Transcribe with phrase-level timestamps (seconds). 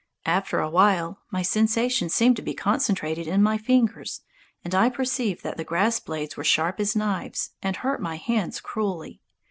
[0.25, 4.21] After a while my sensations seemed to be concentrated in my fingers,
[4.65, 8.59] and I perceived that the grass blades were sharp as knives, and hurt my hands
[8.61, 9.21] cruelly.